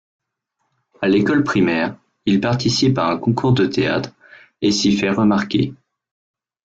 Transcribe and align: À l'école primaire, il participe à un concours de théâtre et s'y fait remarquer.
À 1.03 1.07
l'école 1.07 1.43
primaire, 1.43 1.95
il 2.25 2.41
participe 2.41 2.97
à 2.97 3.05
un 3.11 3.17
concours 3.19 3.53
de 3.53 3.67
théâtre 3.67 4.09
et 4.63 4.71
s'y 4.71 4.93
fait 4.97 5.11
remarquer. 5.11 5.75